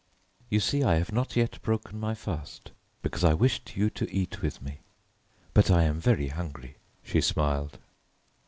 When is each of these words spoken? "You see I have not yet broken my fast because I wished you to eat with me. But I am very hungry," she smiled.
"You 0.49 0.59
see 0.59 0.81
I 0.81 0.95
have 0.95 1.11
not 1.11 1.35
yet 1.35 1.61
broken 1.61 1.99
my 1.99 2.15
fast 2.15 2.71
because 3.03 3.23
I 3.23 3.35
wished 3.35 3.77
you 3.77 3.91
to 3.91 4.11
eat 4.11 4.41
with 4.41 4.59
me. 4.59 4.79
But 5.53 5.69
I 5.69 5.83
am 5.83 5.99
very 5.99 6.29
hungry," 6.29 6.77
she 7.03 7.21
smiled. 7.21 7.77